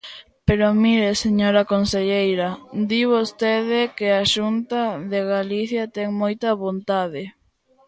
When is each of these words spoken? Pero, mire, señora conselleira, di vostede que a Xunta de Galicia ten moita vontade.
Pero, 0.47 0.65
mire, 0.83 1.19
señora 1.25 1.63
conselleira, 1.73 2.49
di 2.89 3.01
vostede 3.13 3.79
que 3.97 4.07
a 4.21 4.23
Xunta 4.33 4.81
de 5.11 5.19
Galicia 5.33 5.83
ten 5.95 6.07
moita 6.21 6.49
vontade. 6.63 7.23